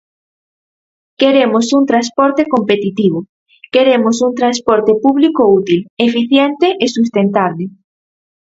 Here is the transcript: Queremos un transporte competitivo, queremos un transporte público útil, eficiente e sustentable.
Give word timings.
Queremos 1.21 1.65
un 1.77 1.83
transporte 1.91 2.43
competitivo, 2.55 3.19
queremos 3.73 4.15
un 4.27 4.31
transporte 4.39 4.93
público 5.05 5.41
útil, 5.59 5.79
eficiente 6.09 6.67
e 6.85 6.87
sustentable. 6.97 7.65